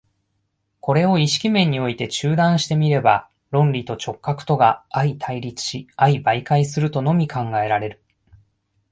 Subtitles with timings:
[0.79, 8.03] これを意識面において中断して見れば、論理と直覚とが相対立し相媒介するとのみ考えられる。